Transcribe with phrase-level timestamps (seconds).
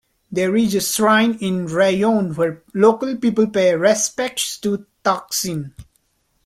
[0.31, 5.73] There is a shrine in Rayong where local people pay respects to Taksin.